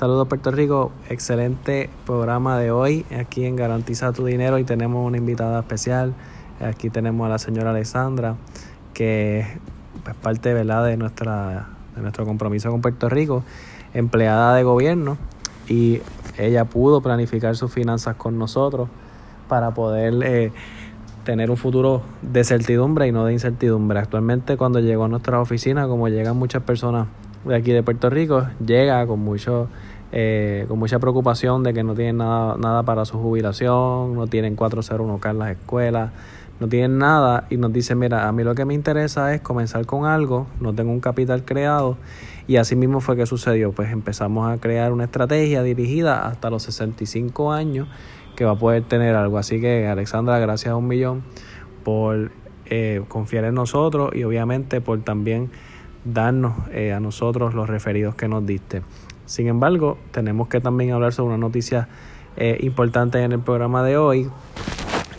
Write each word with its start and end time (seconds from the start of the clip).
Saludos 0.00 0.28
Puerto 0.28 0.50
Rico, 0.50 0.92
excelente 1.10 1.90
programa 2.06 2.58
de 2.58 2.70
hoy 2.70 3.04
aquí 3.20 3.44
en 3.44 3.54
Garantiza 3.54 4.14
tu 4.14 4.24
Dinero 4.24 4.56
y 4.56 4.64
tenemos 4.64 5.06
una 5.06 5.18
invitada 5.18 5.60
especial. 5.60 6.14
Aquí 6.58 6.88
tenemos 6.88 7.26
a 7.26 7.28
la 7.28 7.38
señora 7.38 7.68
Alexandra, 7.68 8.36
que 8.94 9.40
es 9.40 10.14
parte 10.22 10.54
¿verdad? 10.54 10.86
de 10.86 10.96
nuestra 10.96 11.68
de 11.94 12.00
nuestro 12.00 12.24
compromiso 12.24 12.70
con 12.70 12.80
Puerto 12.80 13.10
Rico, 13.10 13.44
empleada 13.92 14.54
de 14.54 14.62
gobierno 14.62 15.18
y 15.68 16.00
ella 16.38 16.64
pudo 16.64 17.02
planificar 17.02 17.54
sus 17.54 17.70
finanzas 17.70 18.16
con 18.16 18.38
nosotros 18.38 18.88
para 19.50 19.74
poder 19.74 20.14
eh, 20.22 20.50
tener 21.24 21.50
un 21.50 21.56
futuro 21.56 22.02
de 22.22 22.44
certidumbre 22.44 23.06
y 23.06 23.12
no 23.12 23.24
de 23.24 23.32
incertidumbre. 23.32 23.98
Actualmente 23.98 24.56
cuando 24.56 24.80
llegó 24.80 25.04
a 25.04 25.08
nuestra 25.08 25.40
oficina, 25.40 25.86
como 25.86 26.08
llegan 26.08 26.36
muchas 26.36 26.62
personas 26.62 27.08
de 27.44 27.56
aquí 27.56 27.72
de 27.72 27.82
Puerto 27.82 28.10
Rico, 28.10 28.46
llega 28.64 29.06
con 29.06 29.20
mucho 29.20 29.68
eh, 30.12 30.64
con 30.66 30.78
mucha 30.78 30.98
preocupación 30.98 31.62
de 31.62 31.72
que 31.72 31.84
no 31.84 31.94
tienen 31.94 32.16
nada, 32.16 32.56
nada 32.58 32.82
para 32.82 33.04
su 33.04 33.18
jubilación, 33.18 34.14
no 34.16 34.26
tienen 34.26 34.56
401k 34.56 35.30
en 35.30 35.38
las 35.38 35.50
escuelas, 35.52 36.10
no 36.58 36.68
tienen 36.68 36.98
nada 36.98 37.46
y 37.48 37.56
nos 37.56 37.72
dice, 37.72 37.94
mira, 37.94 38.26
a 38.26 38.32
mí 38.32 38.42
lo 38.42 38.56
que 38.56 38.64
me 38.64 38.74
interesa 38.74 39.32
es 39.34 39.40
comenzar 39.40 39.86
con 39.86 40.06
algo, 40.06 40.48
no 40.60 40.74
tengo 40.74 40.90
un 40.90 40.98
capital 40.98 41.44
creado 41.44 41.96
y 42.48 42.56
así 42.56 42.74
mismo 42.74 43.00
fue 43.00 43.16
que 43.16 43.24
sucedió, 43.24 43.70
pues 43.70 43.92
empezamos 43.92 44.50
a 44.50 44.58
crear 44.58 44.92
una 44.92 45.04
estrategia 45.04 45.62
dirigida 45.62 46.26
hasta 46.26 46.50
los 46.50 46.64
65 46.64 47.52
años 47.52 47.86
que 48.40 48.46
va 48.46 48.52
a 48.52 48.56
poder 48.58 48.84
tener 48.84 49.16
algo. 49.16 49.36
Así 49.36 49.60
que 49.60 49.86
Alexandra, 49.86 50.38
gracias 50.38 50.72
a 50.72 50.76
un 50.76 50.88
millón 50.88 51.24
por 51.84 52.30
eh, 52.64 53.02
confiar 53.06 53.44
en 53.44 53.54
nosotros 53.54 54.12
y 54.14 54.24
obviamente 54.24 54.80
por 54.80 55.02
también 55.02 55.50
darnos 56.06 56.54
eh, 56.72 56.94
a 56.94 57.00
nosotros 57.00 57.52
los 57.52 57.68
referidos 57.68 58.14
que 58.14 58.28
nos 58.28 58.46
diste. 58.46 58.80
Sin 59.26 59.46
embargo, 59.46 59.98
tenemos 60.10 60.48
que 60.48 60.58
también 60.58 60.92
hablar 60.92 61.12
sobre 61.12 61.34
una 61.34 61.36
noticia 61.36 61.88
eh, 62.38 62.56
importante 62.62 63.22
en 63.22 63.32
el 63.32 63.40
programa 63.40 63.82
de 63.82 63.98
hoy, 63.98 64.30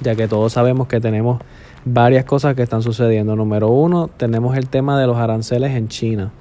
ya 0.02 0.16
que 0.16 0.28
todos 0.28 0.54
sabemos 0.54 0.88
que 0.88 1.00
tenemos 1.00 1.44
varias 1.86 2.26
cosas 2.26 2.56
que 2.56 2.64
están 2.64 2.82
sucediendo. 2.82 3.36
Número 3.36 3.68
uno, 3.68 4.08
tenemos 4.08 4.58
el 4.58 4.68
tema 4.68 5.00
de 5.00 5.06
los 5.06 5.18
aranceles 5.18 5.76
en 5.76 5.90
China. 5.90 6.32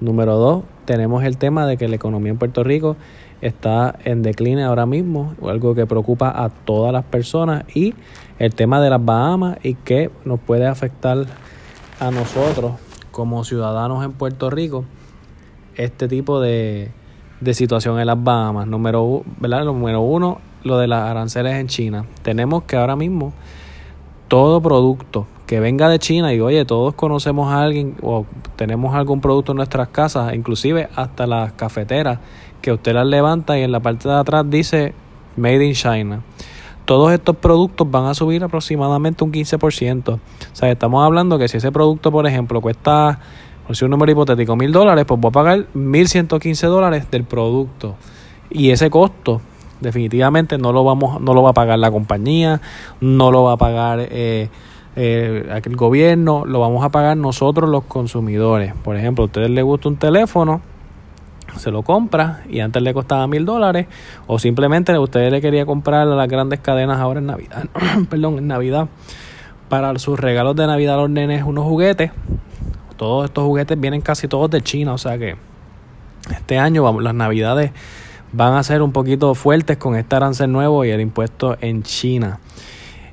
Número 0.00 0.38
dos, 0.38 0.64
tenemos 0.86 1.22
el 1.22 1.36
tema 1.36 1.66
de 1.66 1.76
que 1.76 1.86
la 1.86 1.96
economía 1.96 2.32
en 2.32 2.38
Puerto 2.38 2.64
Rico 2.64 2.96
está 3.40 3.98
en 4.04 4.22
decline 4.22 4.62
ahora 4.62 4.86
mismo, 4.86 5.34
algo 5.46 5.74
que 5.74 5.86
preocupa 5.86 6.30
a 6.30 6.50
todas 6.50 6.92
las 6.92 7.04
personas, 7.04 7.64
y 7.74 7.94
el 8.38 8.54
tema 8.54 8.80
de 8.80 8.90
las 8.90 9.04
Bahamas 9.04 9.58
y 9.62 9.74
que 9.74 10.10
nos 10.24 10.40
puede 10.40 10.66
afectar 10.66 11.26
a 11.98 12.10
nosotros 12.10 12.72
como 13.10 13.44
ciudadanos 13.44 14.04
en 14.04 14.12
Puerto 14.12 14.50
Rico 14.50 14.84
este 15.76 16.08
tipo 16.08 16.40
de, 16.40 16.90
de 17.40 17.54
situación 17.54 17.98
en 18.00 18.06
las 18.06 18.22
Bahamas. 18.22 18.66
Número, 18.66 19.22
¿verdad? 19.38 19.64
Número 19.64 20.00
uno, 20.00 20.40
lo 20.62 20.78
de 20.78 20.88
las 20.88 21.10
aranceles 21.10 21.54
en 21.56 21.68
China. 21.68 22.06
Tenemos 22.22 22.64
que 22.64 22.76
ahora 22.76 22.96
mismo 22.96 23.32
todo 24.28 24.60
producto 24.60 25.26
que 25.50 25.58
venga 25.58 25.88
de 25.88 25.98
China 25.98 26.32
y 26.32 26.38
oye, 26.38 26.64
todos 26.64 26.94
conocemos 26.94 27.52
a 27.52 27.64
alguien 27.64 27.96
o 28.02 28.24
tenemos 28.54 28.94
algún 28.94 29.20
producto 29.20 29.50
en 29.50 29.56
nuestras 29.56 29.88
casas, 29.88 30.32
inclusive 30.32 30.88
hasta 30.94 31.26
las 31.26 31.54
cafeteras, 31.54 32.20
que 32.62 32.70
usted 32.70 32.94
las 32.94 33.04
levanta 33.04 33.58
y 33.58 33.62
en 33.62 33.72
la 33.72 33.80
parte 33.80 34.08
de 34.08 34.14
atrás 34.14 34.48
dice 34.48 34.94
Made 35.36 35.66
in 35.66 35.74
China. 35.74 36.20
Todos 36.84 37.12
estos 37.12 37.34
productos 37.34 37.90
van 37.90 38.04
a 38.04 38.14
subir 38.14 38.44
aproximadamente 38.44 39.24
un 39.24 39.32
15%. 39.32 40.08
O 40.14 40.20
sea, 40.52 40.70
estamos 40.70 41.04
hablando 41.04 41.36
que 41.36 41.48
si 41.48 41.56
ese 41.56 41.72
producto, 41.72 42.12
por 42.12 42.28
ejemplo, 42.28 42.60
cuesta 42.60 43.18
por 43.66 43.74
si 43.74 43.84
un 43.84 43.90
número 43.90 44.12
hipotético, 44.12 44.54
mil 44.54 44.70
dólares, 44.70 45.04
pues 45.04 45.18
voy 45.18 45.30
a 45.30 45.32
pagar 45.32 45.66
mil 45.74 46.06
ciento 46.06 46.38
quince 46.38 46.68
dólares 46.68 47.10
del 47.10 47.24
producto. 47.24 47.96
Y 48.50 48.70
ese 48.70 48.88
costo 48.88 49.40
definitivamente 49.80 50.58
no 50.58 50.72
lo 50.72 50.84
vamos, 50.84 51.20
no 51.20 51.34
lo 51.34 51.42
va 51.42 51.50
a 51.50 51.54
pagar 51.54 51.80
la 51.80 51.90
compañía, 51.90 52.60
no 53.00 53.32
lo 53.32 53.42
va 53.42 53.54
a 53.54 53.56
pagar 53.56 53.98
eh, 54.00 54.48
eh, 54.96 55.60
el 55.64 55.76
gobierno, 55.76 56.44
lo 56.44 56.60
vamos 56.60 56.84
a 56.84 56.90
pagar 56.90 57.16
nosotros 57.16 57.68
los 57.68 57.84
consumidores. 57.84 58.74
Por 58.82 58.96
ejemplo, 58.96 59.24
a 59.24 59.26
ustedes 59.26 59.50
les 59.50 59.64
gusta 59.64 59.88
un 59.88 59.96
teléfono, 59.96 60.60
se 61.56 61.70
lo 61.70 61.82
compra 61.82 62.42
y 62.48 62.60
antes 62.60 62.82
le 62.82 62.94
costaba 62.94 63.26
mil 63.26 63.44
dólares 63.44 63.86
o 64.26 64.38
simplemente 64.38 64.96
ustedes 64.98 65.32
le 65.32 65.40
quería 65.40 65.66
comprar 65.66 66.02
a 66.02 66.14
las 66.14 66.28
grandes 66.28 66.60
cadenas 66.60 66.98
ahora 66.98 67.20
en 67.20 67.26
Navidad, 67.26 67.64
perdón, 68.10 68.38
en 68.38 68.46
Navidad 68.46 68.88
para 69.68 69.96
sus 69.98 70.18
regalos 70.18 70.56
de 70.56 70.66
Navidad 70.66 70.94
a 70.94 71.02
los 71.02 71.10
nenes 71.10 71.42
unos 71.44 71.64
juguetes 71.64 72.12
todos 73.00 73.24
estos 73.24 73.44
juguetes 73.44 73.80
vienen 73.80 74.02
casi 74.02 74.28
todos 74.28 74.50
de 74.50 74.60
China, 74.60 74.92
o 74.92 74.98
sea 74.98 75.16
que 75.16 75.34
este 76.30 76.58
año 76.58 76.82
vamos, 76.82 77.02
las 77.02 77.14
navidades 77.14 77.70
van 78.30 78.52
a 78.52 78.62
ser 78.62 78.82
un 78.82 78.92
poquito 78.92 79.34
fuertes 79.34 79.78
con 79.78 79.96
este 79.96 80.16
arancel 80.16 80.52
nuevo 80.52 80.84
y 80.84 80.90
el 80.90 81.00
impuesto 81.00 81.56
en 81.62 81.82
China. 81.82 82.40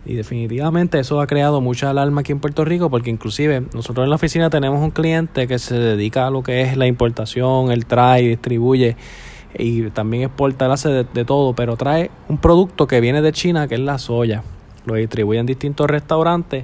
Y 0.08 0.14
definitivamente 0.14 1.00
eso 1.00 1.20
ha 1.20 1.28
creado 1.28 1.60
mucha 1.60 1.90
alarma 1.90 2.22
aquí 2.22 2.32
en 2.32 2.40
Puerto 2.40 2.64
Rico 2.64 2.90
porque 2.90 3.10
inclusive 3.10 3.64
nosotros 3.74 4.06
en 4.06 4.10
la 4.10 4.16
oficina 4.16 4.50
tenemos 4.50 4.82
un 4.82 4.92
cliente 4.92 5.48
que 5.48 5.60
se 5.60 5.78
dedica 5.78 6.28
a 6.28 6.30
lo 6.30 6.44
que 6.44 6.62
es 6.62 6.78
la 6.78 6.88
importación, 6.88 7.74
el 7.74 7.86
trae, 7.86 8.22
distribuye 8.22 8.96
y 9.54 9.90
también 9.90 10.24
exporta, 10.24 10.72
hace 10.72 10.88
de, 10.88 11.04
de 11.04 11.26
todo, 11.26 11.54
pero 11.54 11.76
trae 11.76 12.10
un 12.30 12.38
producto 12.38 12.88
que 12.88 13.02
viene 13.02 13.22
de 13.22 13.34
China 13.34 13.68
que 13.68 13.76
es 13.76 13.82
la 13.82 13.98
soya. 13.98 14.44
Lo 14.86 14.96
distribuye 14.96 15.40
en 15.40 15.46
distintos 15.46 15.88
restaurantes 15.88 16.64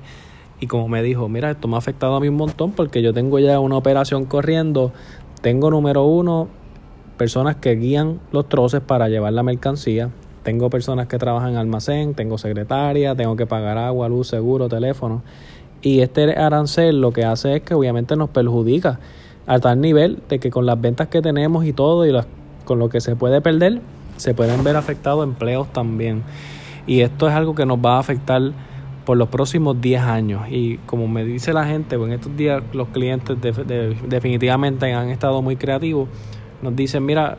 y 0.62 0.68
como 0.68 0.88
me 0.88 1.04
dijo, 1.04 1.28
mira, 1.28 1.52
esto 1.52 1.68
me 1.68 1.76
ha 1.76 1.80
afectado 1.80 2.16
a 2.16 2.22
mí 2.22 2.30
un 2.30 2.38
montón 2.38 2.72
porque 2.72 3.02
yo 3.02 3.14
tengo 3.14 3.40
ya 3.40 3.60
una 3.60 3.76
operación 3.76 4.24
corriendo. 4.24 4.94
Tengo 5.42 5.70
número 5.70 6.06
uno, 6.06 6.48
personas 7.18 7.58
que 7.58 7.76
guían 7.76 8.22
los 8.32 8.48
troces 8.48 8.80
para 8.80 9.10
llevar 9.10 9.34
la 9.34 9.44
mercancía. 9.44 10.12
Tengo 10.44 10.70
personas 10.70 11.08
que 11.08 11.18
trabajan 11.18 11.52
en 11.52 11.58
almacén, 11.58 12.14
tengo 12.14 12.38
secretaria, 12.38 13.16
tengo 13.16 13.36
que 13.36 13.46
pagar 13.46 13.78
agua, 13.78 14.10
luz, 14.10 14.28
seguro, 14.28 14.68
teléfono. 14.70 15.24
Y 15.82 16.02
este 16.02 16.34
arancel 16.34 17.02
lo 17.02 17.12
que 17.12 17.26
hace 17.26 17.58
es 17.58 17.62
que 17.62 17.74
obviamente 17.74 18.16
nos 18.16 18.30
perjudica 18.30 19.00
a 19.46 19.60
tal 19.60 19.82
nivel 19.82 20.22
de 20.30 20.40
que 20.40 20.50
con 20.50 20.66
las 20.66 20.80
ventas 20.80 21.08
que 21.08 21.22
tenemos 21.22 21.66
y 21.66 21.74
todo 21.74 22.06
y 22.06 22.14
con 22.66 22.80
lo 22.80 22.90
que 22.90 23.02
se 23.02 23.16
puede 23.16 23.42
perder, 23.42 23.82
se 24.18 24.34
pueden 24.34 24.64
ver 24.64 24.76
afectados 24.76 25.24
empleos 25.24 25.72
también. 25.74 26.24
Y 26.88 27.02
esto 27.02 27.28
es 27.28 27.34
algo 27.34 27.56
que 27.56 27.66
nos 27.66 27.80
va 27.80 27.96
a 27.96 28.00
afectar 28.00 28.42
por 29.06 29.18
los 29.18 29.30
próximos 29.30 29.80
10 29.82 30.02
años. 30.02 30.42
Y 30.50 30.78
como 30.86 31.08
me 31.08 31.24
dice 31.26 31.54
la 31.54 31.66
gente, 31.66 31.98
pues 31.98 32.10
en 32.10 32.16
estos 32.16 32.36
días 32.38 32.64
los 32.74 32.90
clientes 32.90 33.38
definitivamente 34.08 34.94
han 34.94 35.10
estado 35.10 35.42
muy 35.42 35.56
creativos. 35.56 36.08
Nos 36.62 36.76
dicen, 36.76 37.06
mira, 37.06 37.38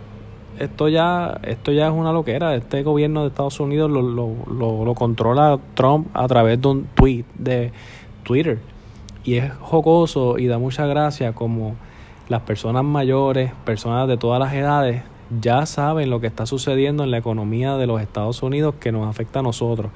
esto 0.58 0.88
ya, 0.88 1.40
esto 1.42 1.72
ya 1.72 1.86
es 1.86 1.92
una 1.92 2.12
loquera. 2.12 2.54
Este 2.54 2.82
gobierno 2.82 3.22
de 3.22 3.28
Estados 3.28 3.60
Unidos 3.60 3.90
lo, 3.90 4.02
lo, 4.02 4.84
lo, 4.84 4.94
controla 4.94 5.58
Trump 5.74 6.08
a 6.14 6.26
través 6.28 6.60
de 6.60 6.68
un 6.68 6.84
tweet 6.94 7.24
de 7.38 7.72
Twitter. 8.22 8.58
Y 9.24 9.36
es 9.36 9.52
jocoso 9.60 10.38
y 10.38 10.46
da 10.46 10.58
mucha 10.58 10.86
gracia 10.86 11.32
como 11.32 11.76
las 12.28 12.42
personas 12.42 12.84
mayores, 12.84 13.52
personas 13.64 14.08
de 14.08 14.16
todas 14.16 14.40
las 14.40 14.52
edades, 14.52 15.02
ya 15.40 15.66
saben 15.66 16.10
lo 16.10 16.20
que 16.20 16.26
está 16.26 16.46
sucediendo 16.46 17.04
en 17.04 17.10
la 17.10 17.18
economía 17.18 17.76
de 17.76 17.86
los 17.86 18.00
Estados 18.00 18.42
Unidos 18.42 18.74
que 18.78 18.92
nos 18.92 19.08
afecta 19.08 19.40
a 19.40 19.42
nosotros 19.42 19.90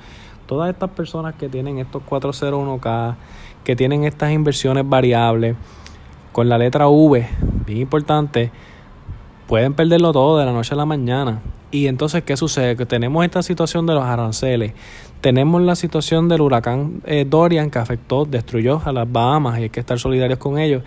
todas 0.48 0.70
estas 0.70 0.90
personas 0.90 1.34
que 1.34 1.48
tienen 1.48 1.78
estos 1.78 2.02
401k, 2.02 3.14
que 3.62 3.76
tienen 3.76 4.04
estas 4.04 4.32
inversiones 4.32 4.88
variables, 4.88 5.54
con 6.32 6.48
la 6.48 6.58
letra 6.58 6.88
V, 6.88 7.28
bien 7.66 7.80
importante, 7.80 8.50
pueden 9.48 9.74
perderlo 9.74 10.12
todo 10.12 10.38
de 10.38 10.46
la 10.46 10.52
noche 10.52 10.74
a 10.74 10.76
la 10.76 10.86
mañana. 10.86 11.40
Y 11.72 11.88
entonces, 11.88 12.22
¿qué 12.22 12.36
sucede? 12.36 12.76
Que 12.76 12.86
tenemos 12.86 13.24
esta 13.24 13.42
situación 13.42 13.86
de 13.86 13.94
los 13.94 14.04
aranceles, 14.04 14.74
tenemos 15.20 15.60
la 15.62 15.74
situación 15.74 16.28
del 16.28 16.42
huracán 16.42 17.02
eh, 17.04 17.26
Dorian 17.28 17.70
que 17.70 17.80
afectó, 17.80 18.24
destruyó 18.24 18.80
a 18.84 18.92
las 18.92 19.10
Bahamas 19.10 19.58
y 19.58 19.64
hay 19.64 19.70
que 19.70 19.80
estar 19.80 19.98
solidarios 19.98 20.38
con 20.38 20.58
ellos. 20.58 20.84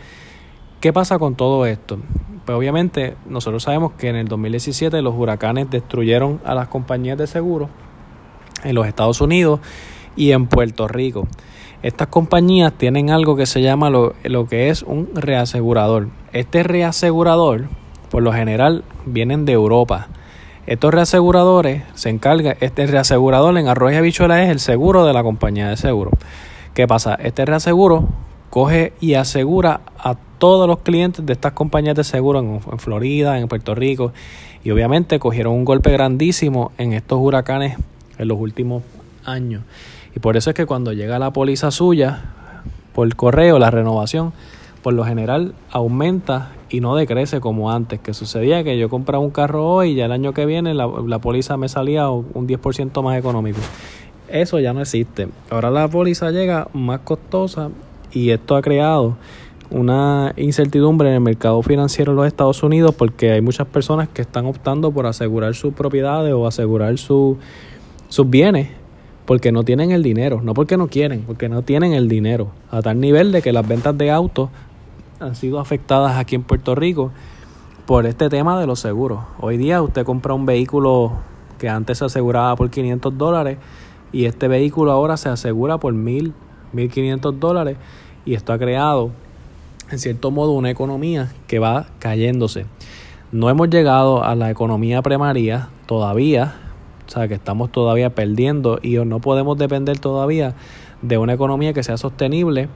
¿Qué 0.79 0.93
pasa 0.93 1.19
con 1.19 1.35
todo 1.35 1.65
esto? 1.65 1.99
Pues 2.45 2.57
obviamente 2.57 3.15
nosotros 3.27 3.63
sabemos 3.63 3.91
que 3.93 4.07
en 4.07 4.15
el 4.15 4.27
2017 4.27 5.01
los 5.01 5.13
huracanes 5.15 5.69
destruyeron 5.69 6.39
a 6.45 6.55
las 6.55 6.69
compañías 6.69 7.17
de 7.17 7.27
seguros 7.27 7.69
en 8.63 8.73
los 8.73 8.87
Estados 8.87 9.21
Unidos 9.21 9.59
y 10.15 10.31
en 10.31 10.47
Puerto 10.47 10.87
Rico. 10.87 11.27
Estas 11.83 12.07
compañías 12.07 12.73
tienen 12.73 13.09
algo 13.09 13.35
que 13.35 13.45
se 13.45 13.61
llama 13.61 13.89
lo, 13.89 14.13
que 14.47 14.69
es 14.69 14.83
un 14.83 15.09
reasegurador. 15.15 16.09
Este 16.31 16.63
reasegurador, 16.63 17.69
por 18.11 18.21
lo 18.21 18.33
general, 18.33 18.83
vienen 19.05 19.45
de 19.45 19.53
Europa. 19.53 20.09
Estos 20.67 20.93
reaseguradores 20.93 21.83
se 21.95 22.09
encargan, 22.09 22.57
este 22.59 22.85
reasegurador 22.85 23.57
en 23.57 23.69
Arroyo 23.69 23.97
Habichuela 23.97 24.43
es 24.43 24.49
el 24.49 24.59
seguro 24.59 25.05
de 25.05 25.13
la 25.13 25.23
compañía 25.23 25.69
de 25.69 25.77
seguro. 25.77 26.11
¿Qué 26.73 26.87
pasa? 26.87 27.15
Este 27.15 27.45
reaseguro 27.45 28.09
coge 28.49 28.93
y 28.99 29.13
asegura 29.13 29.81
a 29.97 30.15
todos 30.37 30.67
los 30.67 30.79
clientes 30.79 31.25
de 31.25 31.33
estas 31.33 31.53
compañías 31.53 31.95
de 31.95 32.03
seguro 32.03 32.39
en, 32.39 32.59
en, 32.69 32.79
Florida, 32.79 33.39
en 33.39 33.47
Puerto 33.47 33.75
Rico. 33.75 34.11
Y 34.63 34.71
obviamente 34.71 35.17
cogieron 35.17 35.53
un 35.53 35.65
golpe 35.65 35.91
grandísimo 35.91 36.73
en 36.77 36.93
estos 36.93 37.17
huracanes 37.19 37.77
en 38.17 38.27
los 38.27 38.37
últimos 38.39 38.83
años. 39.23 39.63
Y 40.15 40.19
por 40.19 40.35
eso 40.35 40.49
es 40.49 40.55
que 40.55 40.65
cuando 40.65 40.91
llega 40.91 41.17
la 41.17 41.31
póliza 41.31 41.71
suya 41.71 42.23
por 42.93 43.15
correo, 43.15 43.57
la 43.57 43.71
renovación, 43.71 44.33
por 44.83 44.93
lo 44.93 45.05
general 45.05 45.55
aumenta 45.71 46.51
y 46.71 46.79
no 46.79 46.95
decrece 46.95 47.41
como 47.41 47.71
antes, 47.71 47.99
que 47.99 48.13
sucedía 48.13 48.63
que 48.63 48.77
yo 48.79 48.89
compraba 48.89 49.23
un 49.23 49.31
carro 49.31 49.67
hoy 49.67 49.91
y 49.91 49.95
ya 49.95 50.05
el 50.05 50.11
año 50.13 50.33
que 50.33 50.45
viene 50.45 50.73
la, 50.73 50.89
la 51.05 51.19
póliza 51.19 51.57
me 51.57 51.67
salía 51.67 52.09
un 52.09 52.47
10% 52.47 53.03
más 53.03 53.19
económico. 53.19 53.59
Eso 54.29 54.59
ya 54.59 54.71
no 54.71 54.79
existe. 54.79 55.27
Ahora 55.49 55.69
la 55.69 55.89
póliza 55.89 56.31
llega 56.31 56.69
más 56.73 57.01
costosa 57.01 57.69
y 58.13 58.29
esto 58.29 58.55
ha 58.55 58.61
creado 58.61 59.17
una 59.69 60.33
incertidumbre 60.37 61.09
en 61.09 61.15
el 61.15 61.21
mercado 61.21 61.61
financiero 61.61 62.13
de 62.13 62.17
los 62.17 62.27
Estados 62.27 62.63
Unidos 62.63 62.95
porque 62.95 63.31
hay 63.31 63.41
muchas 63.41 63.67
personas 63.67 64.07
que 64.09 64.21
están 64.21 64.45
optando 64.45 64.91
por 64.91 65.05
asegurar 65.05 65.55
sus 65.55 65.73
propiedades 65.73 66.33
o 66.33 66.47
asegurar 66.47 66.97
sus 66.97 67.37
bienes 68.25 68.69
porque 69.25 69.51
no 69.51 69.63
tienen 69.63 69.91
el 69.91 70.03
dinero, 70.03 70.41
no 70.41 70.53
porque 70.53 70.77
no 70.77 70.87
quieren, 70.87 71.21
porque 71.21 71.47
no 71.47 71.61
tienen 71.61 71.93
el 71.93 72.09
dinero, 72.09 72.49
a 72.69 72.81
tal 72.81 72.99
nivel 72.99 73.31
de 73.31 73.41
que 73.41 73.53
las 73.53 73.65
ventas 73.67 73.97
de 73.97 74.11
autos 74.11 74.49
han 75.21 75.35
sido 75.35 75.59
afectadas 75.59 76.17
aquí 76.17 76.35
en 76.35 76.43
Puerto 76.43 76.73
Rico 76.73 77.11
por 77.85 78.05
este 78.07 78.27
tema 78.29 78.59
de 78.59 78.65
los 78.65 78.79
seguros. 78.79 79.19
Hoy 79.39 79.57
día 79.57 79.81
usted 79.81 80.03
compra 80.03 80.33
un 80.33 80.47
vehículo 80.47 81.13
que 81.59 81.69
antes 81.69 81.99
se 81.99 82.05
aseguraba 82.05 82.55
por 82.55 82.71
500 82.71 83.17
dólares 83.17 83.59
y 84.11 84.25
este 84.25 84.47
vehículo 84.47 84.91
ahora 84.91 85.17
se 85.17 85.29
asegura 85.29 85.77
por 85.77 85.93
1000, 85.93 86.33
1500 86.73 87.39
dólares 87.39 87.77
y 88.25 88.33
esto 88.33 88.51
ha 88.51 88.57
creado 88.57 89.11
en 89.91 89.99
cierto 89.99 90.31
modo 90.31 90.53
una 90.53 90.71
economía 90.71 91.31
que 91.47 91.59
va 91.59 91.85
cayéndose. 91.99 92.65
No 93.31 93.49
hemos 93.49 93.69
llegado 93.69 94.23
a 94.23 94.35
la 94.35 94.49
economía 94.49 95.03
primaria 95.03 95.69
todavía, 95.85 96.55
o 97.07 97.11
sea 97.11 97.27
que 97.27 97.35
estamos 97.35 97.71
todavía 97.71 98.15
perdiendo 98.15 98.79
y 98.81 98.95
no 98.95 99.19
podemos 99.19 99.57
depender 99.57 99.99
todavía 99.99 100.55
de 101.03 101.17
una 101.19 101.33
economía 101.33 101.73
que 101.73 101.83
sea 101.83 101.97
sostenible 101.97 102.69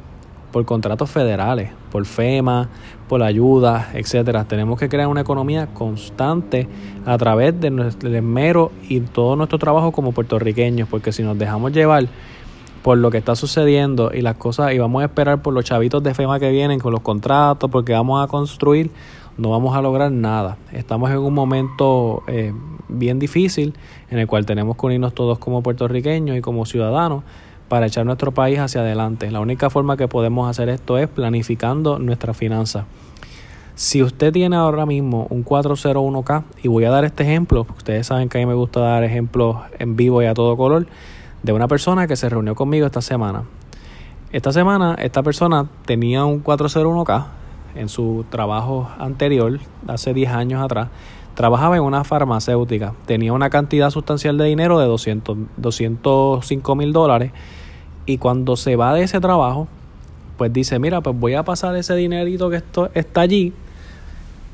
por 0.55 0.63
contratos 0.63 1.11
federales, 1.11 1.71
por 1.91 2.05
FEMA, 2.05 2.69
por 3.09 3.21
ayuda, 3.21 3.89
etcétera. 3.93 4.45
Tenemos 4.45 4.79
que 4.79 4.87
crear 4.87 5.09
una 5.09 5.19
economía 5.19 5.67
constante 5.73 6.69
a 7.05 7.17
través 7.17 7.59
de 7.59 7.71
nuestro 7.71 8.09
esmero 8.09 8.71
y 8.87 9.01
todo 9.01 9.35
nuestro 9.35 9.59
trabajo 9.59 9.91
como 9.91 10.13
puertorriqueños, 10.13 10.87
porque 10.87 11.11
si 11.11 11.23
nos 11.23 11.37
dejamos 11.37 11.73
llevar 11.73 12.07
por 12.83 12.97
lo 12.97 13.11
que 13.11 13.17
está 13.17 13.35
sucediendo 13.35 14.11
y 14.13 14.21
las 14.21 14.37
cosas 14.37 14.71
y 14.71 14.79
vamos 14.79 15.01
a 15.01 15.07
esperar 15.07 15.41
por 15.41 15.53
los 15.53 15.65
chavitos 15.65 16.01
de 16.01 16.13
FEMA 16.13 16.39
que 16.39 16.49
vienen 16.51 16.79
con 16.79 16.93
los 16.93 17.01
contratos 17.01 17.69
porque 17.69 17.91
vamos 17.91 18.23
a 18.23 18.29
construir, 18.29 18.91
no 19.37 19.49
vamos 19.49 19.75
a 19.75 19.81
lograr 19.81 20.09
nada. 20.09 20.57
Estamos 20.71 21.11
en 21.11 21.17
un 21.17 21.33
momento 21.33 22.23
eh, 22.27 22.53
bien 22.87 23.19
difícil 23.19 23.73
en 24.09 24.19
el 24.19 24.27
cual 24.27 24.45
tenemos 24.45 24.77
que 24.77 24.85
unirnos 24.85 25.13
todos 25.13 25.37
como 25.37 25.61
puertorriqueños 25.61 26.37
y 26.37 26.39
como 26.39 26.65
ciudadanos 26.65 27.23
para 27.67 27.87
echar 27.87 28.05
nuestro 28.05 28.31
país 28.31 28.59
hacia 28.59 28.81
adelante. 28.81 29.31
La 29.31 29.39
única 29.39 29.69
forma 29.69 29.97
que 29.97 30.07
podemos 30.07 30.49
hacer 30.49 30.69
esto 30.69 30.97
es 30.97 31.07
planificando 31.07 31.99
nuestras 31.99 32.37
finanzas. 32.37 32.85
Si 33.75 34.01
usted 34.01 34.31
tiene 34.31 34.55
ahora 34.55 34.85
mismo 34.85 35.27
un 35.29 35.43
401k, 35.43 36.43
y 36.63 36.69
voy 36.69 36.85
a 36.85 36.91
dar 36.91 37.03
este 37.03 37.23
ejemplo, 37.23 37.67
ustedes 37.77 38.07
saben 38.07 38.29
que 38.29 38.37
a 38.37 38.41
mí 38.41 38.45
me 38.45 38.53
gusta 38.53 38.79
dar 38.79 39.03
ejemplos 39.03 39.57
en 39.79 39.97
vivo 39.97 40.21
y 40.21 40.27
a 40.27 40.33
todo 40.33 40.55
color, 40.55 40.87
de 41.43 41.51
una 41.51 41.67
persona 41.67 42.07
que 42.07 42.15
se 42.15 42.29
reunió 42.29 42.55
conmigo 42.55 42.85
esta 42.85 43.01
semana. 43.01 43.43
Esta 44.31 44.51
semana 44.51 44.95
esta 44.97 45.23
persona 45.23 45.67
tenía 45.85 46.23
un 46.23 46.43
401k 46.43 47.25
en 47.75 47.89
su 47.89 48.25
trabajo 48.29 48.89
anterior, 48.97 49.59
hace 49.87 50.13
10 50.13 50.31
años 50.31 50.63
atrás, 50.63 50.87
trabajaba 51.35 51.75
en 51.77 51.83
una 51.83 52.03
farmacéutica, 52.03 52.93
tenía 53.05 53.33
una 53.33 53.49
cantidad 53.49 53.89
sustancial 53.89 54.37
de 54.37 54.45
dinero 54.45 54.79
de 54.79 54.85
200, 54.85 55.37
205 55.57 56.75
mil 56.75 56.93
dólares 56.93 57.31
y 58.05 58.17
cuando 58.17 58.55
se 58.55 58.75
va 58.75 58.93
de 58.93 59.03
ese 59.03 59.19
trabajo, 59.19 59.67
pues 60.37 60.51
dice, 60.51 60.79
mira, 60.79 61.01
pues 61.01 61.17
voy 61.17 61.33
a 61.33 61.43
pasar 61.43 61.75
ese 61.75 61.95
dinerito 61.95 62.49
que 62.49 62.57
esto 62.57 62.89
está 62.93 63.21
allí 63.21 63.53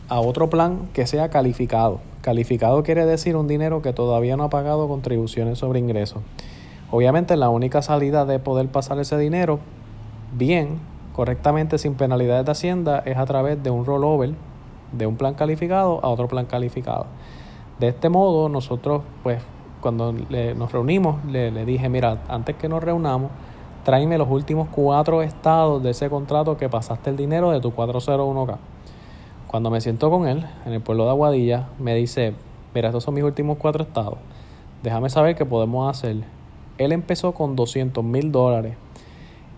a 0.10 0.20
otro 0.20 0.50
plan 0.50 0.90
que 0.94 1.08
sea 1.08 1.30
calificado. 1.30 2.02
Calificado 2.22 2.84
quiere 2.84 3.06
decir 3.06 3.36
un 3.36 3.48
dinero 3.48 3.82
que 3.82 3.94
todavía 3.94 4.36
no 4.38 4.44
ha 4.44 4.50
pagado 4.50 4.88
contribuciones 4.88 5.60
sobre 5.60 5.80
ingresos. 5.80 6.22
Obviamente 6.92 7.38
la 7.38 7.50
única 7.50 7.82
salida 7.82 8.26
de 8.26 8.40
poder 8.40 8.68
pasar 8.68 9.00
ese 9.00 9.18
dinero 9.18 9.60
bien, 10.34 10.80
correctamente, 11.14 11.78
sin 11.78 11.94
penalidades 11.94 12.46
de 12.46 12.52
Hacienda, 12.52 13.04
es 13.06 13.18
a 13.18 13.26
través 13.26 13.62
de 13.64 13.70
un 13.70 13.86
rollover 13.86 14.34
de 14.92 15.06
un 15.06 15.16
plan 15.16 15.34
calificado 15.34 16.00
a 16.04 16.10
otro 16.10 16.28
plan 16.28 16.46
calificado. 16.46 17.06
De 17.80 17.88
este 17.88 18.10
modo, 18.10 18.50
nosotros, 18.50 19.04
pues, 19.24 19.42
cuando 19.82 20.14
nos 20.14 20.72
reunimos, 20.72 21.24
le, 21.26 21.52
le, 21.52 21.66
dije, 21.66 21.90
mira, 21.90 22.22
antes 22.28 22.56
que 22.56 22.70
nos 22.70 22.84
reunamos, 22.84 23.32
tráeme 23.84 24.18
los 24.18 24.30
últimos 24.30 24.68
cuatro 24.70 25.22
estados 25.22 25.82
de 25.82 25.92
ese 25.92 26.10
contrato 26.10 26.58
que 26.58 26.70
pasaste 26.70 27.10
el 27.10 27.18
dinero 27.18 27.52
de 27.52 27.62
tu 27.62 27.72
401k. 27.72 28.58
Cuando 29.48 29.72
me 29.72 29.82
siento 29.82 30.10
con 30.10 30.28
él, 30.28 30.46
en 30.66 30.74
el 30.74 30.82
pueblo 30.82 31.06
de 31.06 31.10
Aguadilla, 31.10 31.70
me 31.80 31.96
dice, 31.96 32.36
mira, 32.76 32.90
estos 32.90 33.04
son 33.04 33.16
mis 33.16 33.24
últimos 33.24 33.58
cuatro 33.58 33.84
estados. 33.84 34.18
Déjame 34.84 35.10
saber 35.10 35.36
qué 35.36 35.46
podemos 35.46 35.90
hacer 35.90 36.18
él 36.84 36.92
empezó 36.92 37.34
con 37.34 37.56
200 37.56 38.04
mil 38.04 38.32
dólares 38.32 38.76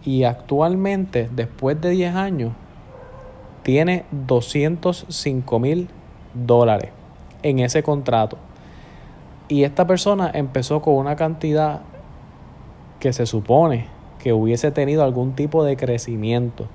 y 0.04 0.24
actualmente, 0.24 1.30
después 1.34 1.80
de 1.80 1.92
10 1.92 2.16
años, 2.16 2.52
tiene 3.64 4.06
205 4.12 5.60
mil 5.60 5.90
dólares 6.34 6.92
en 7.42 7.60
ese 7.60 7.84
contrato. 7.84 8.38
Y 9.48 9.64
esta 9.64 9.86
persona 9.88 10.32
empezó 10.34 10.82
con 10.82 10.96
una 10.96 11.16
cantidad 11.16 11.82
que 13.00 13.14
se 13.14 13.26
supone 13.26 13.88
que 14.20 14.32
hubiese 14.32 14.72
tenido 14.72 15.04
algún 15.04 15.36
tipo 15.36 15.66
de 15.66 15.76
crecimiento. 15.76 16.68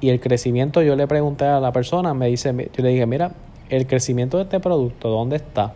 Y 0.00 0.08
el 0.08 0.18
crecimiento 0.18 0.80
yo 0.80 0.96
le 0.96 1.06
pregunté 1.06 1.44
a 1.44 1.60
la 1.60 1.72
persona, 1.72 2.14
me 2.14 2.28
dice, 2.28 2.54
yo 2.74 2.82
le 2.82 2.88
dije, 2.88 3.04
mira, 3.04 3.32
el 3.68 3.86
crecimiento 3.86 4.38
de 4.38 4.44
este 4.44 4.60
producto, 4.60 5.10
¿dónde 5.10 5.36
está? 5.36 5.74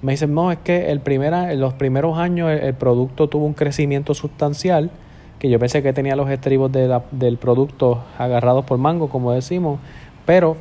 Me 0.00 0.12
dicen, 0.12 0.32
no, 0.32 0.52
es 0.52 0.58
que 0.58 0.92
el 0.92 1.00
primera, 1.00 1.52
en 1.52 1.60
los 1.60 1.74
primeros 1.74 2.18
años 2.18 2.50
el, 2.50 2.74
producto 2.74 3.28
tuvo 3.28 3.46
un 3.46 3.54
crecimiento 3.54 4.14
sustancial, 4.14 4.90
que 5.38 5.50
yo 5.50 5.58
pensé 5.58 5.82
que 5.82 5.92
tenía 5.92 6.16
los 6.16 6.30
estribos 6.30 6.70
del 6.72 7.38
producto 7.38 8.04
agarrados 8.18 8.64
por 8.64 8.78
mango, 8.78 9.08
como 9.08 9.32
decimos, 9.32 9.80
pero 10.24 10.56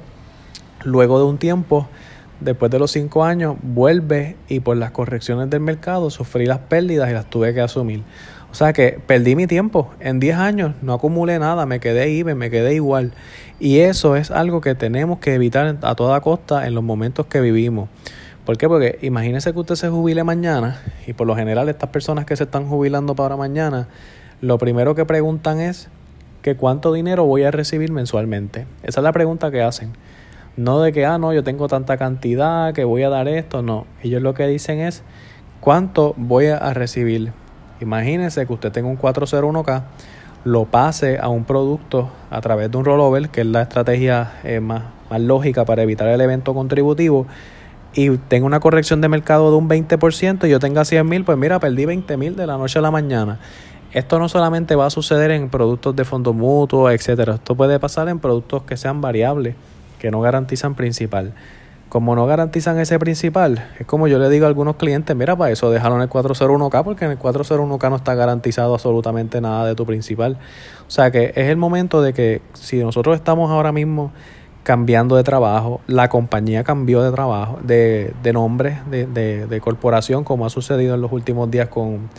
luego 0.84 1.20
de 1.20 1.26
un 1.26 1.38
tiempo, 1.38 1.88
después 2.40 2.72
de 2.72 2.80
los 2.80 2.92
cinco 2.92 3.24
años, 3.24 3.56
vuelve 3.62 4.36
y 4.48 4.60
por 4.60 4.78
las 4.78 4.92
correcciones 4.92 5.50
del 5.50 5.62
mercado 5.62 6.10
sufrí 6.10 6.46
las 6.46 6.60
pérdidas 6.60 7.10
y 7.10 7.14
las 7.14 7.30
tuve 7.30 7.54
que 7.54 7.62
asumir. 7.62 8.04
O 8.54 8.56
sea 8.56 8.72
que 8.72 9.00
perdí 9.08 9.36
mi 9.36 9.48
tiempo. 9.48 9.92
En 10.00 10.20
10 10.20 10.38
años 10.38 10.76
no 10.84 10.94
acumulé 10.94 11.40
nada, 11.40 11.66
me 11.66 11.80
quedé 11.80 12.12
IBE, 12.12 12.36
me 12.36 12.52
quedé 12.52 12.76
igual. 12.76 13.14
Y 13.60 13.80
eso 13.80 14.16
es 14.16 14.30
algo 14.30 14.62
que 14.62 14.76
tenemos 14.76 15.18
que 15.18 15.34
evitar 15.34 15.78
a 15.82 15.96
toda 15.96 16.22
costa 16.22 16.68
en 16.68 16.76
los 16.76 16.84
momentos 16.84 17.26
que 17.26 17.42
vivimos. 17.42 17.90
¿Por 18.46 18.58
qué? 18.58 18.68
Porque 18.68 19.00
imagínese 19.02 19.54
que 19.54 19.60
usted 19.60 19.74
se 19.74 19.90
jubile 19.90 20.24
mañana 20.24 20.82
y 21.08 21.14
por 21.14 21.26
lo 21.26 21.36
general 21.36 21.68
estas 21.68 21.90
personas 21.90 22.26
que 22.26 22.36
se 22.36 22.44
están 22.44 22.68
jubilando 22.68 23.16
para 23.16 23.38
mañana, 23.38 23.88
lo 24.44 24.58
primero 24.58 24.94
que 24.94 25.06
preguntan 25.06 25.62
es 25.62 25.88
que 26.42 26.58
cuánto 26.58 26.92
dinero 26.92 27.24
voy 27.24 27.44
a 27.44 27.52
recibir 27.52 27.94
mensualmente. 27.94 28.68
Esa 28.84 29.00
es 29.00 29.04
la 29.06 29.14
pregunta 29.14 29.52
que 29.52 29.62
hacen. 29.62 29.94
No 30.58 30.82
de 30.82 30.92
que, 30.92 31.06
ah, 31.06 31.18
no, 31.18 31.32
yo 31.32 31.46
tengo 31.46 31.70
tanta 31.70 31.96
cantidad, 31.96 32.74
que 32.74 32.84
voy 32.84 33.04
a 33.04 33.10
dar 33.10 33.30
esto, 33.30 33.62
no. 33.62 33.88
Ellos 34.04 34.22
lo 34.22 34.34
que 34.34 34.46
dicen 34.46 34.80
es 34.80 35.02
cuánto 35.62 36.14
voy 36.18 36.48
a 36.48 36.74
recibir. 36.74 37.32
Imagínese 37.80 38.46
que 38.46 38.52
usted 38.52 38.74
tenga 38.74 38.90
un 38.90 38.98
401k, 38.98 39.84
lo 40.44 40.66
pase 40.66 41.20
a 41.20 41.30
un 41.30 41.46
producto 41.46 42.10
a 42.30 42.42
través 42.42 42.70
de 42.70 42.76
un 42.76 42.84
rollover, 42.84 43.30
que 43.30 43.42
es 43.42 43.48
la 43.48 43.62
estrategia 43.62 44.34
eh, 44.44 44.60
más, 44.60 44.84
más 45.10 45.22
lógica 45.22 45.64
para 45.64 45.84
evitar 45.84 46.10
el 46.10 46.20
evento 46.20 46.54
contributivo 46.54 47.28
y 47.96 48.18
tengo 48.18 48.46
una 48.48 48.60
corrección 48.60 49.02
de 49.02 49.08
mercado 49.08 49.52
de 49.52 49.58
un 49.58 49.70
20% 49.70 50.48
y 50.48 50.50
yo 50.50 50.60
tenga 50.60 50.84
100 50.84 51.08
mil, 51.08 51.24
pues 51.24 51.38
mira, 51.38 51.60
perdí 51.60 51.86
20 51.86 52.18
mil 52.18 52.36
de 52.36 52.48
la 52.48 52.58
noche 52.58 52.80
a 52.80 52.82
la 52.82 52.92
mañana. 52.92 53.40
Esto 53.94 54.18
no 54.18 54.28
solamente 54.28 54.76
va 54.76 54.88
a 54.88 54.90
suceder 54.90 55.30
en 55.32 55.50
productos 55.50 55.96
de 55.96 56.04
fondo 56.04 56.34
mutuo, 56.34 56.90
etcétera. 56.90 57.36
Esto 57.36 57.56
puede 57.56 57.80
pasar 57.80 58.10
en 58.10 58.18
productos 58.18 58.64
que 58.64 58.76
sean 58.76 59.02
variables, 59.02 59.56
que 60.00 60.10
no 60.10 60.20
garantizan 60.20 60.74
principal. 60.74 61.34
Como 61.90 62.16
no 62.16 62.26
garantizan 62.26 62.80
ese 62.80 62.98
principal, 62.98 63.70
es 63.80 63.86
como 63.86 64.08
yo 64.08 64.18
le 64.18 64.28
digo 64.32 64.46
a 64.46 64.48
algunos 64.48 64.78
clientes, 64.78 65.16
mira, 65.16 65.36
para 65.36 65.52
eso 65.52 65.70
déjalo 65.70 65.98
en 65.98 66.02
el 66.02 66.10
401k, 66.10 66.84
porque 66.84 67.06
en 67.06 67.12
el 67.12 67.20
401k 67.20 67.90
no 67.92 67.98
está 67.98 68.16
garantizado 68.16 68.74
absolutamente 68.74 69.40
nada 69.42 69.68
de 69.68 69.76
tu 69.76 69.86
principal. 69.86 70.40
O 70.88 70.92
sea 70.92 71.12
que 71.12 71.26
es 71.36 71.50
el 71.50 71.58
momento 71.58 72.02
de 72.02 72.14
que 72.14 72.42
si 72.54 72.80
nosotros 72.80 73.16
estamos 73.16 73.52
ahora 73.52 73.72
mismo 73.72 74.12
cambiando 74.64 75.18
de 75.18 75.24
trabajo, 75.24 75.82
la 75.86 76.10
compañía 76.10 76.64
cambió 76.64 77.04
de 77.04 77.12
trabajo, 77.12 77.60
de, 77.62 78.12
de 78.24 78.34
nombre, 78.34 78.80
de, 78.90 79.06
de, 79.06 79.62
corporación, 79.62 80.24
como 80.24 80.48
ha 80.48 80.50
sucedido 80.50 80.96
en 80.96 81.02
los 81.02 81.12
últimos 81.12 81.52
días 81.52 81.68
con, 81.68 82.10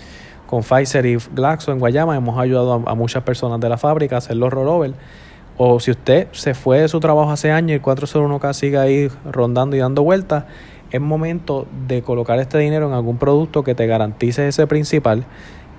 con 0.46 0.62
Pfizer 0.62 1.06
y 1.06 1.16
Glaxo 1.34 1.72
en 1.72 1.78
Guayama. 1.78 2.16
Hemos 2.16 2.38
ayudado 2.38 2.82
a, 2.86 2.94
muchas 2.94 3.22
personas 3.22 3.60
de 3.60 3.68
la 3.68 3.76
fábrica 3.76 4.16
a 4.16 4.18
hacer 4.18 4.36
los 4.36 4.52
rollover. 4.52 4.94
O 5.56 5.78
si 5.80 5.92
usted 5.92 6.28
se 6.32 6.54
fue 6.54 6.80
de 6.80 6.88
su 6.88 7.00
trabajo 7.00 7.30
hace 7.30 7.50
años 7.52 7.70
y 7.70 7.74
el 7.74 7.82
401k 7.82 8.52
sigue 8.54 8.78
ahí 8.78 9.08
rondando 9.30 9.76
y 9.76 9.78
dando 9.78 10.02
vueltas, 10.02 10.44
es 10.90 11.00
momento 11.00 11.66
de 11.86 12.02
colocar 12.02 12.38
este 12.38 12.58
dinero 12.58 12.88
en 12.88 12.94
algún 12.94 13.18
producto 13.18 13.62
que 13.64 13.74
te 13.74 13.86
garantice 13.86 14.48
ese 14.48 14.66
principal 14.66 15.24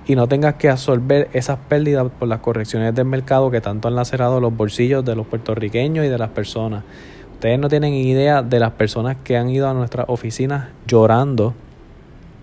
y 0.06 0.14
no 0.14 0.28
tengas 0.28 0.54
que 0.54 0.68
absorber 0.68 1.28
esas 1.32 1.58
pérdidas 1.68 2.06
por 2.18 2.28
las 2.28 2.40
correcciones 2.40 2.94
del 2.94 3.06
mercado 3.06 3.50
que 3.50 3.60
tanto 3.60 3.88
han 3.88 3.96
lacerado 3.96 4.40
los 4.40 4.56
bolsillos 4.56 5.04
de 5.04 5.16
los 5.16 5.26
puertorriqueños 5.26 6.06
y 6.06 6.08
de 6.08 6.18
las 6.18 6.30
personas. 6.30 6.84
Ustedes 7.32 7.58
no 7.58 7.68
tienen 7.68 7.92
idea 7.92 8.42
de 8.42 8.60
las 8.60 8.72
personas 8.72 9.16
que 9.22 9.36
han 9.36 9.50
ido 9.50 9.68
a 9.68 9.74
nuestras 9.74 10.06
oficinas 10.08 10.68
llorando 10.86 11.54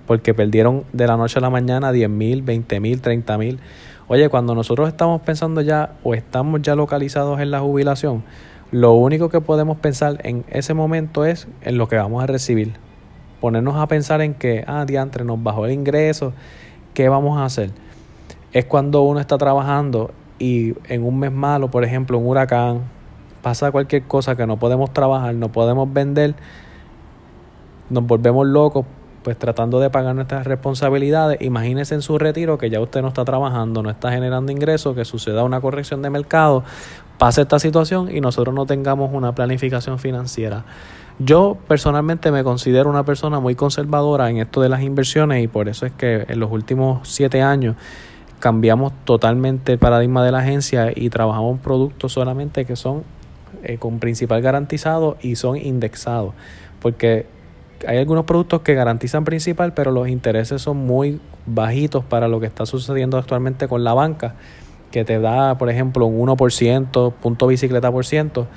porque 0.08 0.34
perdieron 0.34 0.84
de 0.94 1.08
la 1.08 1.18
noche 1.18 1.40
a 1.40 1.42
la 1.42 1.50
mañana 1.50 1.92
10 1.92 2.10
mil, 2.10 2.42
20 2.42 2.80
mil, 2.80 3.02
30 3.02 3.38
mil. 3.38 3.60
Oye, 4.08 4.30
cuando 4.30 4.54
nosotros 4.54 4.88
estamos 4.88 5.22
pensando 5.22 5.62
ya 5.62 5.96
o 6.04 6.14
estamos 6.14 6.62
ya 6.62 6.76
localizados 6.76 7.40
en 7.40 7.52
la 7.52 7.62
jubilación, 7.62 8.24
lo 8.72 8.94
único 8.94 9.30
que 9.30 9.40
podemos 9.40 9.78
pensar 9.78 10.20
en 10.24 10.44
ese 10.50 10.74
momento 10.74 11.26
es 11.26 11.48
en 11.62 11.78
lo 11.78 11.88
que 11.88 11.96
vamos 11.96 12.24
a 12.24 12.28
recibir. 12.28 12.74
Ponernos 13.40 13.76
a 13.76 13.88
pensar 13.88 14.22
en 14.22 14.34
que, 14.34 14.64
ah, 14.68 14.86
diantre, 14.86 15.24
nos 15.24 15.42
bajó 15.42 15.66
el 15.66 15.72
ingreso, 15.72 16.34
¿qué 16.94 17.08
vamos 17.08 17.38
a 17.38 17.46
hacer? 17.46 17.72
Es 18.52 18.66
cuando 18.66 19.02
uno 19.04 19.20
está 19.20 19.38
trabajando 19.38 20.12
y 20.40 20.74
en 20.88 21.04
un 21.04 21.20
mes 21.20 21.32
malo, 21.32 21.70
por 21.70 21.84
ejemplo, 21.84 22.18
un 22.18 22.28
huracán, 22.28 22.82
pasa 23.42 23.72
cualquier 23.72 24.04
cosa 24.04 24.36
que 24.36 24.48
no 24.48 24.58
podemos 24.58 24.92
trabajar, 24.92 25.36
no 25.36 25.52
podemos 25.52 25.92
vender, 25.92 26.36
nos 27.90 28.06
volvemos 28.06 28.48
locos 28.48 28.86
pues 29.24 29.38
tratando 29.38 29.80
de 29.80 29.90
pagar 29.90 30.16
nuestras 30.16 30.46
responsabilidades, 30.46 31.42
imagínese 31.42 31.96
en 31.96 32.02
su 32.02 32.18
retiro 32.18 32.58
que 32.58 32.70
ya 32.70 32.80
usted 32.80 33.02
no 33.02 33.08
está 33.08 33.26
trabajando, 33.26 33.82
no 33.82 33.90
está 33.90 34.12
generando 34.12 34.52
ingresos, 34.52 34.96
que 34.96 35.06
suceda 35.06 35.44
una 35.44 35.62
corrección 35.62 36.02
de 36.02 36.10
mercado, 36.10 36.64
pase 37.18 37.42
esta 37.42 37.60
situación 37.60 38.16
y 38.16 38.22
nosotros 38.22 38.54
no 38.54 38.66
tengamos 38.66 39.12
una 39.14 39.34
planificación 39.34 39.98
financiera. 40.00 40.66
Yo 41.20 41.58
personalmente 41.68 42.32
me 42.32 42.44
considero 42.44 42.90
una 42.90 43.04
persona 43.04 43.40
muy 43.40 43.56
conservadora 43.56 44.30
en 44.30 44.38
esto 44.38 44.62
de 44.62 44.70
las 44.70 44.82
inversiones 44.82 45.44
y 45.44 45.48
por 45.48 45.70
eso 45.70 45.86
es 45.86 45.92
que 45.94 46.26
en 46.28 46.40
los 46.40 46.52
últimos 46.52 47.08
siete 47.08 47.42
años 47.42 47.76
cambiamos 48.40 48.92
totalmente 49.06 49.74
el 49.74 49.80
paradigma 49.80 50.26
de 50.26 50.32
la 50.32 50.40
agencia 50.40 50.92
y 50.94 51.10
trabajamos 51.10 51.60
productos 51.60 52.12
solamente 52.12 52.66
que 52.66 52.76
son 52.76 53.04
eh, 53.64 53.78
con 53.78 54.00
principal 54.00 54.42
garantizado 54.42 55.18
y 55.22 55.36
son 55.36 55.56
indexados. 55.56 56.34
Porque 56.82 57.28
hay 57.88 57.98
algunos 57.98 58.26
productos 58.26 58.62
que 58.62 58.74
garantizan 58.74 59.26
principal, 59.26 59.74
pero 59.74 59.92
los 59.92 60.08
intereses 60.08 60.62
son 60.62 60.78
muy 60.78 61.20
bajitos 61.46 62.04
para 62.04 62.28
lo 62.28 62.40
que 62.40 62.46
está 62.46 62.66
sucediendo 62.66 63.18
actualmente 63.18 63.68
con 63.68 63.84
la 63.84 63.94
banca, 63.94 64.36
que 64.92 65.04
te 65.06 65.20
da, 65.20 65.58
por 65.58 65.70
ejemplo, 65.70 66.06
un 66.06 66.28
1%, 66.30 67.14
punto 67.14 67.48
bicicleta 67.48 67.92
por 67.92 68.06
ciento. 68.06 68.48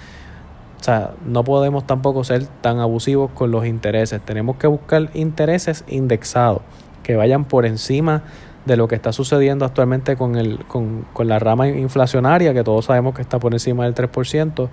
O 0.80 0.84
sea, 0.84 1.12
no 1.24 1.44
podemos 1.44 1.86
tampoco 1.86 2.22
ser 2.24 2.46
tan 2.60 2.78
abusivos 2.78 3.30
con 3.32 3.50
los 3.50 3.66
intereses. 3.66 4.20
Tenemos 4.20 4.56
que 4.56 4.66
buscar 4.66 5.10
intereses 5.14 5.84
indexados, 5.88 6.62
que 7.02 7.16
vayan 7.16 7.44
por 7.44 7.66
encima 7.66 8.22
de 8.66 8.76
lo 8.76 8.88
que 8.88 8.96
está 8.96 9.12
sucediendo 9.12 9.64
actualmente 9.64 10.16
con, 10.16 10.36
el, 10.36 10.64
con, 10.66 11.06
con 11.12 11.28
la 11.28 11.38
rama 11.38 11.68
inflacionaria, 11.68 12.52
que 12.52 12.64
todos 12.64 12.86
sabemos 12.86 13.14
que 13.14 13.22
está 13.22 13.38
por 13.38 13.54
encima 13.54 13.84
del 13.84 13.94
3%. 13.94 14.68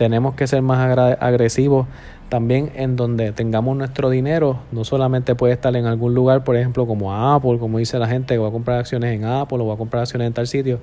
Tenemos 0.00 0.34
que 0.34 0.46
ser 0.46 0.62
más 0.62 0.96
agresivos 1.20 1.86
también 2.30 2.72
en 2.74 2.96
donde 2.96 3.32
tengamos 3.32 3.76
nuestro 3.76 4.08
dinero, 4.08 4.60
no 4.72 4.82
solamente 4.82 5.34
puede 5.34 5.52
estar 5.52 5.76
en 5.76 5.84
algún 5.84 6.14
lugar, 6.14 6.42
por 6.42 6.56
ejemplo, 6.56 6.86
como 6.86 7.12
Apple, 7.14 7.58
como 7.58 7.76
dice 7.76 7.98
la 7.98 8.08
gente 8.08 8.32
que 8.32 8.38
va 8.38 8.48
a 8.48 8.50
comprar 8.50 8.78
acciones 8.78 9.14
en 9.14 9.26
Apple 9.26 9.58
o 9.60 9.66
va 9.66 9.74
a 9.74 9.76
comprar 9.76 10.00
acciones 10.00 10.26
en 10.28 10.32
tal 10.32 10.46
sitio. 10.46 10.80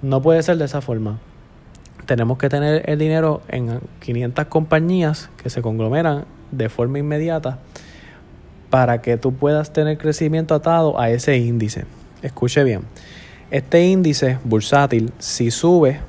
No 0.00 0.22
puede 0.22 0.42
ser 0.42 0.56
de 0.56 0.64
esa 0.64 0.80
forma. 0.80 1.18
Tenemos 2.06 2.38
que 2.38 2.48
tener 2.48 2.88
el 2.88 2.98
dinero 2.98 3.42
en 3.48 3.78
500 4.00 4.46
compañías 4.46 5.28
que 5.36 5.50
se 5.50 5.60
conglomeran 5.60 6.24
de 6.50 6.70
forma 6.70 6.98
inmediata 6.98 7.58
para 8.70 9.02
que 9.02 9.18
tú 9.18 9.34
puedas 9.34 9.74
tener 9.74 9.98
crecimiento 9.98 10.54
atado 10.54 10.98
a 10.98 11.10
ese 11.10 11.36
índice. 11.36 11.84
Escuche 12.22 12.64
bien. 12.64 12.84
Este 13.50 13.84
índice 13.84 14.38
bursátil, 14.44 15.12
si 15.18 15.50
sube, 15.50 16.00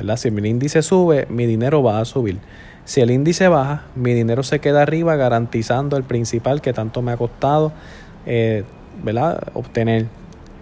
¿verdad? 0.00 0.16
Si 0.16 0.30
mi 0.30 0.48
índice 0.48 0.82
sube, 0.82 1.26
mi 1.30 1.46
dinero 1.46 1.82
va 1.82 2.00
a 2.00 2.04
subir. 2.04 2.38
Si 2.84 3.00
el 3.00 3.10
índice 3.10 3.48
baja, 3.48 3.84
mi 3.94 4.14
dinero 4.14 4.42
se 4.42 4.58
queda 4.58 4.82
arriba 4.82 5.14
garantizando 5.16 5.96
el 5.96 6.02
principal 6.02 6.60
que 6.60 6.72
tanto 6.72 7.02
me 7.02 7.12
ha 7.12 7.16
costado 7.16 7.72
eh, 8.26 8.64
obtener. 9.54 10.06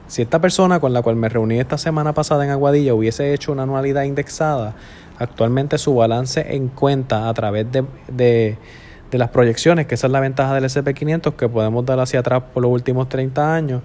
Si 0.08 0.22
esta 0.22 0.40
persona 0.40 0.80
con 0.80 0.92
la 0.92 1.02
cual 1.02 1.16
me 1.16 1.28
reuní 1.28 1.58
esta 1.58 1.78
semana 1.78 2.12
pasada 2.12 2.44
en 2.44 2.50
Aguadilla 2.50 2.94
hubiese 2.94 3.34
hecho 3.34 3.52
una 3.52 3.64
anualidad 3.64 4.02
indexada, 4.04 4.74
actualmente 5.18 5.78
su 5.78 5.94
balance 5.94 6.54
en 6.54 6.68
cuenta 6.68 7.28
a 7.28 7.34
través 7.34 7.66
de, 7.70 7.84
de, 8.08 9.18
las 9.18 9.30
proyecciones, 9.30 9.86
que 9.86 9.94
esa 9.94 10.06
es 10.06 10.12
la 10.12 10.20
ventaja 10.20 10.54
del 10.54 10.64
SP500 10.64 11.34
que 11.34 11.48
podemos 11.48 11.84
dar 11.84 12.00
hacia 12.00 12.20
atrás 12.20 12.42
por 12.52 12.62
los 12.62 12.72
últimos 12.72 13.08
30 13.08 13.54
años, 13.54 13.82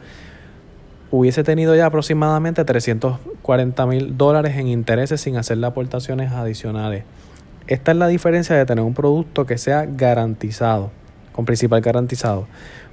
hubiese 1.15 1.43
tenido 1.43 1.75
ya 1.75 1.85
aproximadamente 1.85 2.65
340 2.65 3.85
mil 3.85 4.17
dólares 4.17 4.57
en 4.57 4.67
intereses 4.67 5.21
sin 5.21 5.37
hacerle 5.37 5.67
aportaciones 5.67 6.31
adicionales. 6.31 7.03
Esta 7.67 7.91
es 7.91 7.97
la 7.97 8.07
diferencia 8.07 8.55
de 8.55 8.65
tener 8.65 8.83
un 8.83 8.95
producto 8.95 9.45
que 9.45 9.59
sea 9.59 9.85
garantizado, 9.85 10.89
con 11.31 11.45
principal 11.45 11.81
garantizado. 11.81 12.47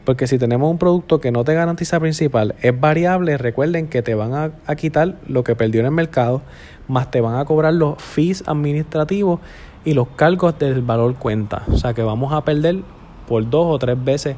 Porque 0.05 0.27
si 0.27 0.37
tenemos 0.37 0.71
un 0.71 0.77
producto 0.77 1.19
que 1.19 1.33
no 1.33 1.45
te 1.45 1.55
garantiza 1.55 1.99
principal, 1.99 2.57
es 2.61 2.79
variable, 2.79 3.39
recuerden 3.39 3.89
que 3.89 4.03
te 4.03 4.15
van 4.15 4.35
a, 4.35 4.50
a, 4.67 4.77
quitar 4.77 5.17
lo 5.27 5.43
que 5.43 5.57
perdió 5.57 5.81
en 5.81 5.87
el 5.87 5.93
mercado, 5.93 6.43
más 6.89 7.11
te 7.11 7.23
van 7.23 7.37
a 7.37 7.47
cobrar 7.47 7.73
los 7.73 8.03
fees 8.03 8.45
administrativos 8.47 9.41
y 9.83 9.95
los 9.95 10.09
cargos 10.09 10.59
del 10.59 10.83
valor 10.83 11.15
cuenta. 11.15 11.62
O 11.69 11.79
sea 11.79 11.95
que 11.95 12.03
vamos 12.03 12.35
a 12.35 12.45
perder 12.45 12.81
por 13.27 13.49
dos 13.49 13.65
o 13.67 13.79
tres 13.79 13.97
veces 14.05 14.37